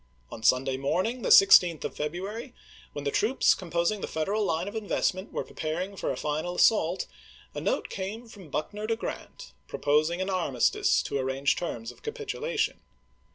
[0.31, 2.55] On Sunday morning, the 16th of February,
[2.93, 3.57] when the troops i862.
[3.59, 7.05] composing the Federal line of investment were preparing for a final assault,
[7.53, 12.01] a note came from Buckner to Grant, proposing an armistice to ar range terms of
[12.01, 12.79] capitulation.